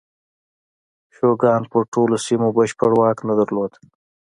[1.15, 3.71] شوګان پر ټولو سیمو بشپړ واک نه درلود.